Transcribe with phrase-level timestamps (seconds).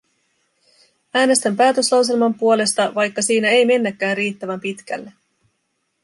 [1.13, 5.13] Äänestän päätöslauselman puolesta, vaikka siinä ei mennäkään riittävän pitkälle.